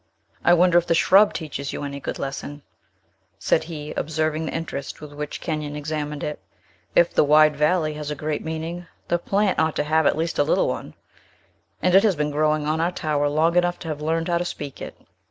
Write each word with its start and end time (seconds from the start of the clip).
"I 0.43 0.55
wonder 0.55 0.79
if 0.79 0.87
the 0.87 0.95
shrub 0.95 1.31
teaches 1.31 1.73
you 1.73 1.83
any 1.83 1.99
good 1.99 2.17
lesson," 2.17 2.63
said 3.37 3.65
he, 3.65 3.91
observing 3.91 4.47
the 4.47 4.51
interest 4.51 4.99
with 4.99 5.13
which 5.13 5.39
Kenyon 5.41 5.75
examined 5.75 6.23
it. 6.23 6.39
"If 6.95 7.13
the 7.13 7.23
wide 7.23 7.55
valley 7.55 7.93
has 7.93 8.09
a 8.09 8.15
great 8.15 8.43
meaning, 8.43 8.87
the 9.09 9.19
plant 9.19 9.59
ought 9.59 9.75
to 9.75 9.83
have 9.83 10.07
at 10.07 10.17
least 10.17 10.39
a 10.39 10.43
little 10.43 10.67
one; 10.67 10.95
and 11.83 11.93
it 11.93 12.01
has 12.01 12.15
been 12.15 12.31
growing 12.31 12.65
on 12.65 12.81
our 12.81 12.91
tower 12.91 13.29
long 13.29 13.55
enough 13.55 13.77
to 13.77 13.89
have 13.89 14.01
learned 14.01 14.27
how 14.27 14.39
to 14.39 14.43
speak 14.45 14.81
it." 14.81 14.97